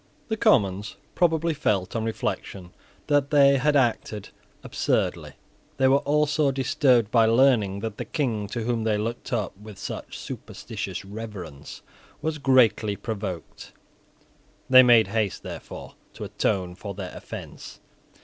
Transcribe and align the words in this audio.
The 0.29 0.35
Commons 0.35 0.95
probably 1.13 1.53
felt 1.53 1.95
on 1.95 2.03
reflection 2.05 2.71
that 3.05 3.29
they 3.29 3.57
had 3.57 3.75
acted 3.75 4.29
absurdly. 4.63 5.33
They 5.77 5.87
were 5.87 5.97
also 5.99 6.49
disturbed 6.49 7.11
by 7.11 7.27
learning 7.27 7.81
that 7.81 7.97
the 7.97 8.05
King, 8.05 8.47
to 8.47 8.63
whom 8.63 8.83
they 8.83 8.97
looked 8.97 9.31
up 9.31 9.55
with 9.55 9.77
superstitious 9.77 11.05
reverence, 11.05 11.83
was 12.19 12.39
greatly 12.39 12.95
provoked. 12.95 13.73
They 14.67 14.81
made 14.81 15.09
haste, 15.09 15.43
therefore, 15.43 15.93
to 16.13 16.23
atone 16.23 16.73
for 16.73 16.95
their 16.95 17.11
offence. 17.15 17.79